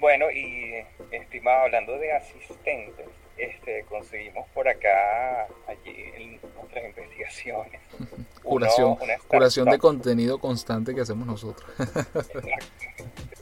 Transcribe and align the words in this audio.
Bueno, 0.00 0.30
y 0.30 0.82
estimado, 1.12 1.64
hablando 1.64 1.98
de 1.98 2.12
asistentes, 2.12 3.06
este, 3.36 3.84
conseguimos 3.84 4.48
por 4.48 4.66
acá, 4.66 5.46
allí 5.66 6.10
en 6.16 6.40
nuestras 6.54 6.84
investigaciones, 6.86 7.80
curación, 8.42 8.96
curación 9.28 9.68
de 9.68 9.78
contenido 9.78 10.38
constante 10.38 10.94
que 10.94 11.02
hacemos 11.02 11.26
nosotros. 11.26 11.70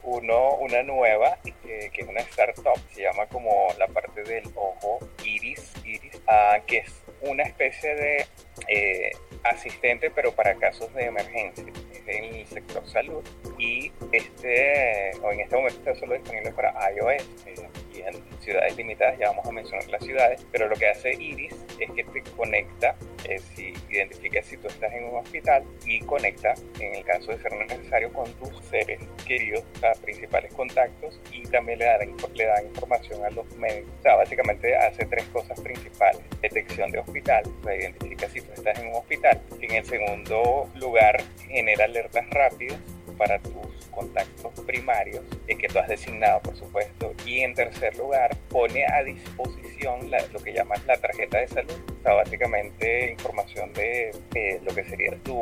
Uno, 0.02 0.54
una 0.54 0.82
nueva, 0.82 1.38
que, 1.44 1.90
que, 1.92 2.00
es 2.00 2.08
una 2.08 2.20
startup, 2.20 2.78
se 2.92 3.02
llama 3.02 3.26
como 3.26 3.68
la 3.78 3.86
parte 3.86 4.24
del 4.24 4.44
ojo 4.54 4.98
iris, 5.24 5.72
iris 5.84 6.20
ah, 6.26 6.58
que 6.66 6.78
es 6.78 7.02
una 7.20 7.44
especie 7.44 7.94
de 7.94 8.26
eh, 8.68 9.12
asistente, 9.44 10.10
pero 10.10 10.32
para 10.32 10.54
casos 10.54 10.92
de 10.94 11.04
emergencia 11.04 11.64
en 12.06 12.34
el 12.34 12.46
sector 12.46 12.86
salud. 12.88 13.24
Y 13.58 13.92
este, 14.12 14.97
en 15.32 15.40
este 15.40 15.56
momento 15.56 15.78
está 15.78 15.94
solo 15.94 16.14
disponible 16.14 16.52
para 16.52 16.72
iOS 16.92 17.22
eh, 17.46 17.54
y 17.94 18.00
en 18.00 18.40
ciudades 18.40 18.76
limitadas, 18.76 19.18
ya 19.18 19.28
vamos 19.28 19.46
a 19.46 19.52
mencionar 19.52 19.88
las 19.88 20.04
ciudades, 20.04 20.46
pero 20.52 20.68
lo 20.68 20.76
que 20.76 20.88
hace 20.88 21.12
Iris 21.14 21.54
es 21.78 21.90
que 21.90 22.04
te 22.04 22.22
conecta, 22.36 22.94
eh, 23.24 23.38
si 23.38 23.74
identifica 23.90 24.42
si 24.42 24.56
tú 24.56 24.68
estás 24.68 24.92
en 24.92 25.04
un 25.04 25.16
hospital 25.16 25.64
y 25.84 26.00
conecta, 26.00 26.54
en 26.80 26.94
el 26.94 27.04
caso 27.04 27.32
de 27.32 27.38
ser 27.38 27.52
necesario, 27.52 28.12
con 28.12 28.32
tus 28.34 28.64
seres 28.66 29.00
queridos, 29.26 29.64
o 29.82 30.00
principales 30.00 30.52
contactos 30.54 31.20
y 31.32 31.42
también 31.44 31.78
le 31.78 31.84
da, 31.84 31.98
le 31.98 32.44
da 32.44 32.62
información 32.62 33.24
a 33.24 33.30
los 33.30 33.46
médicos. 33.56 33.90
O 33.98 34.02
sea, 34.02 34.16
básicamente 34.16 34.76
hace 34.76 35.04
tres 35.06 35.24
cosas 35.26 35.60
principales. 35.60 36.22
Detección 36.40 36.90
de 36.90 36.98
hospital, 36.98 37.42
o 37.64 37.70
identifica 37.70 38.28
si 38.28 38.40
tú 38.40 38.52
estás 38.52 38.78
en 38.78 38.88
un 38.88 38.94
hospital. 38.94 39.40
En 39.60 39.72
el 39.72 39.84
segundo 39.84 40.70
lugar, 40.76 41.20
genera 41.48 41.84
alertas 41.84 42.28
rápidas 42.30 42.78
para 43.18 43.38
tus 43.40 43.52
contactos 43.90 44.52
primarios, 44.64 45.22
que 45.46 45.68
tú 45.68 45.78
has 45.78 45.88
designado, 45.88 46.40
por 46.40 46.56
supuesto. 46.56 47.12
Y 47.26 47.40
en 47.40 47.54
tercer 47.54 47.96
lugar, 47.96 48.36
pone 48.48 48.84
a 48.86 49.02
disposición 49.02 50.10
lo 50.32 50.40
que 50.40 50.52
llamas 50.52 50.84
la 50.86 50.96
tarjeta 50.96 51.38
de 51.38 51.48
salud. 51.48 51.74
O 52.04 52.16
básicamente 52.16 53.10
información 53.10 53.72
de, 53.74 54.12
lo 54.62 54.74
que 54.74 54.84
serían 54.84 55.18
tus 55.20 55.36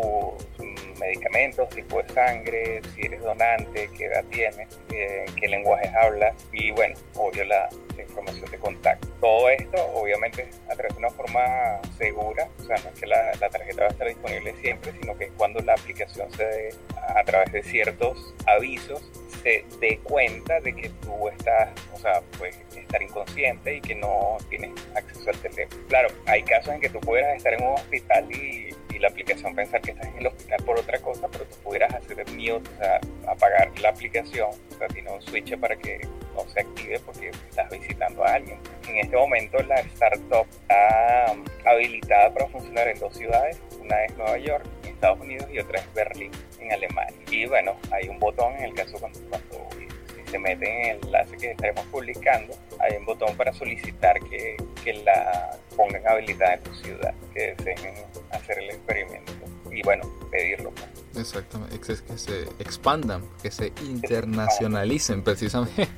medicamentos, 0.98 1.68
tipo 1.70 2.02
de 2.02 2.08
sangre, 2.08 2.80
si 2.94 3.02
eres 3.02 3.20
donante, 3.22 3.88
qué 3.96 4.06
edad 4.06 4.24
tienes, 4.30 4.80
eh, 4.92 5.26
qué 5.38 5.48
lenguajes 5.48 5.94
hablas 5.94 6.34
y 6.52 6.70
bueno, 6.72 6.96
obvio 7.14 7.44
la, 7.44 7.68
información 8.16 8.50
de 8.50 8.58
contacto. 8.58 9.08
Todo 9.20 9.48
esto 9.50 9.76
obviamente 9.94 10.48
a 10.68 10.74
través 10.74 10.94
de 10.94 10.98
una 10.98 11.10
forma 11.10 11.80
segura, 11.98 12.48
o 12.58 12.64
sea, 12.64 12.76
no 12.82 12.90
es 12.90 13.00
que 13.00 13.06
la, 13.06 13.32
tarjeta 13.50 13.82
va 13.82 13.88
a 13.88 13.90
estar 13.90 14.08
disponible 14.08 14.54
siempre, 14.60 14.92
sino 15.00 15.16
que 15.16 15.28
cuando 15.28 15.60
la 15.60 15.74
aplicación 15.74 16.30
se 16.32 16.44
dé 16.44 16.74
a 17.14 17.22
través 17.24 17.52
de 17.52 17.62
ciertos 17.62 18.34
avisos 18.46 19.02
se 19.42 19.64
dé 19.80 19.98
cuenta 20.02 20.58
de 20.60 20.74
que 20.74 20.88
tú 21.02 21.28
estás, 21.28 21.68
o 21.94 21.98
sea, 21.98 22.20
pues 22.38 22.56
estar 22.76 23.00
inconsciente 23.00 23.76
y 23.76 23.80
que 23.80 23.94
no 23.94 24.38
tienes 24.48 24.72
acceso 24.96 25.30
al 25.30 25.38
teléfono. 25.38 25.82
Claro, 25.88 26.08
hay 26.26 26.42
casos 26.42 26.74
en 26.74 26.80
que 26.80 26.88
tú 26.88 26.98
pudieras 27.00 27.36
estar 27.36 27.54
en 27.54 27.62
un 27.62 27.74
hospital 27.74 28.30
y, 28.32 28.74
la 28.96 29.08
aplicación 29.08 29.54
pensar 29.54 29.82
que 29.82 29.90
estás 29.90 30.06
en 30.06 30.16
el 30.20 30.26
hospital 30.26 30.58
por 30.64 30.78
otra 30.78 30.98
cosa, 31.00 31.28
pero 31.30 31.44
tú 31.44 31.56
pudieras 31.62 31.92
hacer 31.92 32.16
mute, 32.30 32.52
o 32.52 32.78
sea, 32.78 32.98
apagar 33.28 33.70
la 33.78 33.90
aplicación, 33.90 34.48
o 34.48 34.78
sea, 34.78 34.88
tiene 34.88 35.10
un 35.10 35.20
switch 35.20 35.54
para 35.58 35.76
que 35.76 36.00
no 36.36 36.48
se 36.50 36.60
active 36.60 37.00
porque 37.00 37.28
estás 37.28 37.70
visitando 37.70 38.24
a 38.24 38.34
alguien. 38.34 38.58
En 38.88 38.96
este 38.98 39.16
momento 39.16 39.58
la 39.62 39.80
startup 39.80 40.46
está 40.62 41.70
habilitada 41.70 42.32
para 42.32 42.46
funcionar 42.48 42.88
en 42.88 42.98
dos 42.98 43.16
ciudades, 43.16 43.60
una 43.80 44.04
es 44.04 44.16
Nueva 44.16 44.38
York 44.38 44.64
Estados 44.96 45.20
Unidos 45.20 45.46
y 45.52 45.58
otra 45.58 45.78
es 45.78 45.94
Berlín 45.94 46.30
en 46.58 46.72
Alemania. 46.72 47.16
Y 47.30 47.46
bueno, 47.46 47.76
hay 47.92 48.08
un 48.08 48.18
botón 48.18 48.54
en 48.56 48.64
el 48.64 48.74
caso 48.74 48.98
cuando, 48.98 49.18
si 49.20 50.30
se 50.30 50.38
mete 50.38 50.68
en 50.68 50.96
el 50.96 51.04
enlace 51.04 51.36
que 51.36 51.50
estaremos 51.52 51.84
publicando, 51.86 52.54
hay 52.80 52.96
un 52.96 53.04
botón 53.04 53.36
para 53.36 53.52
solicitar 53.52 54.18
que, 54.20 54.56
que 54.82 54.94
la 54.94 55.56
pongan 55.76 56.06
habilitada 56.06 56.54
en 56.54 56.62
tu 56.62 56.74
ciudad, 56.74 57.14
que 57.32 57.54
deseen 57.54 57.94
hacer 58.30 58.58
el 58.58 58.70
experimento 58.70 59.32
y 59.70 59.82
bueno, 59.82 60.10
pedirlo. 60.30 60.72
Exactamente, 61.16 61.78
que 61.80 62.18
se 62.18 62.42
expandan, 62.58 63.22
que 63.42 63.50
se 63.50 63.72
internacionalicen 63.82 65.22
precisamente. 65.22 65.88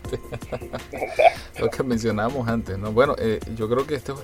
Lo 1.59 1.69
que 1.71 1.83
mencionábamos 1.83 2.49
antes, 2.49 2.79
¿no? 2.79 2.93
Bueno, 2.93 3.15
eh, 3.19 3.41
yo 3.57 3.69
creo 3.69 3.87
que 3.87 3.97
esto 3.97 4.17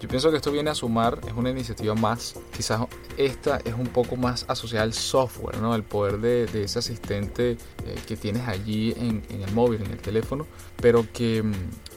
yo 0.00 0.08
pienso 0.08 0.30
que 0.30 0.36
esto 0.36 0.52
viene 0.52 0.68
a 0.68 0.74
sumar, 0.74 1.20
es 1.26 1.32
una 1.32 1.48
iniciativa 1.48 1.94
más, 1.94 2.34
quizás 2.54 2.82
esta 3.16 3.60
es 3.64 3.72
un 3.72 3.86
poco 3.86 4.16
más 4.16 4.44
asociada 4.46 4.84
al 4.84 4.92
software, 4.92 5.58
¿no? 5.58 5.74
El 5.74 5.84
poder 5.84 6.18
de, 6.18 6.62
ese 6.62 6.80
asistente 6.80 7.52
eh, 7.52 7.58
que 8.06 8.16
tienes 8.16 8.46
allí 8.46 8.92
en, 8.96 9.22
el 9.30 9.52
móvil, 9.54 9.82
en 9.82 9.90
el 9.92 9.98
teléfono, 9.98 10.46
pero 10.82 11.06
que 11.14 11.42
mm, 11.42 11.52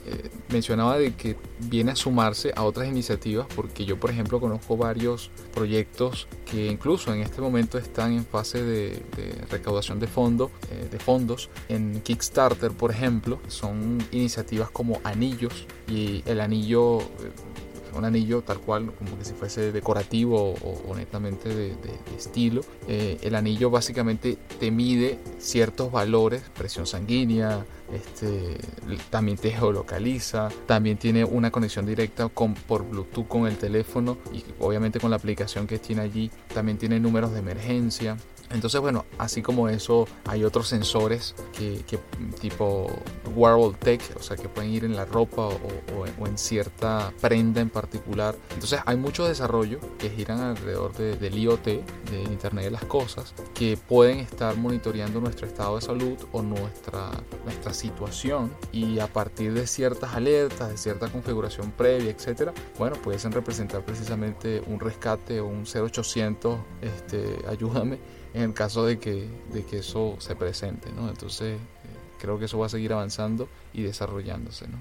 eh, 0.06 0.30
mencionaba 0.50 0.98
de 0.98 1.14
que 1.14 1.36
viene 1.60 1.92
a 1.92 1.96
sumarse 1.96 2.52
a 2.56 2.64
otras 2.64 2.88
iniciativas 2.88 3.48
porque 3.56 3.86
yo 3.86 4.00
por 4.00 4.12
ejemplo 4.12 4.40
conozco 4.40 4.78
varios 4.78 5.30
proyectos 5.54 6.28
que 6.50 6.68
incluso 6.68 7.14
en 7.14 7.22
este 7.22 7.42
momento 7.42 7.78
están 7.78 8.14
en 8.14 8.26
fase 8.26 8.64
de, 8.64 9.04
recaudación 9.50 10.00
de, 10.00 10.08
fondo, 10.08 10.52
eh, 10.72 10.88
de 10.90 11.00
fondos. 11.00 11.50
En 11.68 12.02
Kickstarter 12.02 12.72
por 12.72 12.92
ejemplo 12.92 13.40
son 13.48 13.98
iniciativas 14.12 14.70
como 14.72 15.00
anillos 15.04 15.66
y 15.88 16.24
el 16.26 16.40
anillo 16.40 17.00
un 17.96 18.06
anillo 18.06 18.42
tal 18.42 18.60
cual, 18.60 18.92
como 18.94 19.18
que 19.18 19.26
si 19.26 19.34
fuese 19.34 19.72
decorativo 19.72 20.54
o, 20.54 20.96
netamente 20.96 21.50
de, 21.50 21.76
estilo. 22.18 22.62
Eh, 22.88 23.18
el 23.22 23.36
anillo 23.36 23.70
básicamente 23.70 24.38
te 24.60 24.72
mide 24.72 25.20
ciertos 25.40 25.92
valores, 25.92 26.44
presión 26.58 26.86
sanguínea, 26.86 27.66
este, 27.94 28.58
también 29.10 29.38
te 29.38 29.52
geolocaliza, 29.52 30.50
también 30.66 30.98
tiene 30.98 31.24
una 31.24 31.52
conexión 31.52 31.86
directa 31.86 32.28
con, 32.30 32.54
por 32.54 32.88
Bluetooth 32.88 33.28
con 33.28 33.48
el 33.48 33.58
teléfono 33.58 34.18
y 34.32 34.44
obviamente 34.60 35.00
con 35.00 35.10
la 35.10 35.16
aplicación 35.16 35.68
que 35.68 35.80
tiene 35.80 36.02
allí, 36.02 36.30
también 36.54 36.78
tiene 36.78 37.00
números 37.00 37.32
de 37.34 37.40
emergencia, 37.40 38.18
entonces, 38.52 38.82
bueno, 38.82 39.06
así 39.18 39.42
como 39.42 39.70
eso, 39.70 40.08
hay 40.26 40.44
otros 40.44 40.68
sensores 40.68 41.36
que, 41.54 41.84
tipo 42.40 42.92
wearable 43.36 43.76
tech, 43.80 44.02
o 44.18 44.24
sea, 44.24 44.38
que 44.38 44.50
pueden 44.50 44.72
ir 44.72 44.86
en 44.86 44.96
la 44.96 45.06
ropa 45.06 45.48
o, 45.48 46.26
en 46.26 46.38
cierta 46.38 47.14
prenda 47.22 47.62
en 47.62 47.70
particular. 47.70 48.36
Entonces, 48.54 48.80
hay 48.86 48.98
mucho 48.98 49.28
desarrollo 49.28 49.80
que 49.98 50.10
giran 50.10 50.40
alrededor 50.40 50.94
del 50.94 51.38
IoT, 51.38 51.66
de 51.66 52.24
Internet 52.24 52.66
de 52.66 52.72
las 52.72 52.86
Cosas, 52.86 53.34
que 53.54 53.78
pueden 53.78 54.20
estar 54.20 54.58
monitoreando 54.58 55.22
nuestro 55.22 55.46
estado 55.46 55.76
de 55.76 55.82
salud 55.82 56.18
o 56.32 56.42
nuestra, 56.42 57.12
nuestra 57.46 57.74
situación 57.74 58.52
y 58.72 59.00
a 59.00 59.08
partir 59.08 59.54
de 59.54 59.68
ciertas 59.68 60.16
alertas, 60.16 60.70
de 60.70 60.78
cierta 60.78 61.08
configuración 61.08 61.72
previa, 61.72 62.12
etcétera, 62.12 62.54
bueno, 62.78 62.96
pueden 62.96 63.32
representar 63.32 63.84
precisamente 63.84 64.64
un 64.68 64.80
rescate 64.80 65.40
o 65.40 65.48
un 65.48 65.66
0800, 65.66 66.58
este, 66.82 67.38
ayúdame 67.48 68.00
en 68.34 68.44
el 68.44 68.54
caso 68.54 68.86
de 68.86 69.00
que, 69.00 69.28
de 69.52 69.66
que 69.66 69.80
eso 69.80 70.16
se 70.20 70.36
presente, 70.36 70.92
¿no? 70.92 71.10
Entonces, 71.10 71.56
eh, 71.58 71.60
creo 72.20 72.38
que 72.38 72.46
eso 72.46 72.60
va 72.60 72.68
a 72.68 72.70
seguir 72.70 72.94
avanzando 72.94 73.50
y 73.74 73.84
desarrollándose, 73.84 74.68
¿no? 74.68 74.78